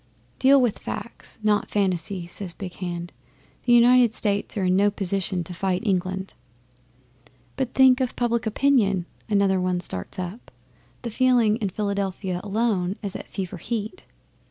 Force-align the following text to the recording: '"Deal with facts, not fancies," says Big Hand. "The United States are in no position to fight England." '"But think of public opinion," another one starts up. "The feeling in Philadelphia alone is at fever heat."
'"Deal 0.39 0.59
with 0.59 0.79
facts, 0.79 1.37
not 1.43 1.69
fancies," 1.69 2.31
says 2.31 2.55
Big 2.55 2.73
Hand. 2.77 3.11
"The 3.65 3.73
United 3.73 4.15
States 4.15 4.57
are 4.57 4.63
in 4.65 4.75
no 4.75 4.89
position 4.89 5.43
to 5.43 5.53
fight 5.53 5.83
England." 5.85 6.33
'"But 7.55 7.75
think 7.75 8.01
of 8.01 8.15
public 8.15 8.47
opinion," 8.47 9.05
another 9.29 9.61
one 9.61 9.79
starts 9.79 10.17
up. 10.17 10.49
"The 11.03 11.11
feeling 11.11 11.57
in 11.57 11.69
Philadelphia 11.69 12.41
alone 12.43 12.95
is 13.03 13.15
at 13.15 13.27
fever 13.27 13.57
heat." 13.57 14.03